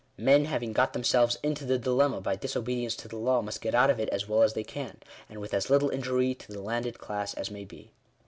Men 0.17 0.45
having 0.45 0.73
got 0.73 0.93
themselves 0.93 1.37
into 1.43 1.63
the 1.63 1.77
dilemma 1.77 2.21
by 2.21 2.35
disobedience 2.35 2.95
to 2.95 3.07
the 3.07 3.17
law, 3.17 3.43
must 3.43 3.61
get 3.61 3.75
out 3.75 3.91
of 3.91 3.99
it 3.99 4.09
as 4.09 4.27
well 4.27 4.41
as 4.41 4.53
they 4.55 4.63
can; 4.63 4.97
and 5.29 5.39
with 5.39 5.53
as 5.53 5.69
little 5.69 5.91
injury 5.91 6.33
to 6.33 6.51
the 6.51 6.59
landed 6.59 6.97
class 6.97 7.35
as 7.35 7.51
may 7.51 7.65
be. 7.65 7.91